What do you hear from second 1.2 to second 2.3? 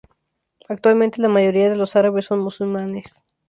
la mayoría de los árabes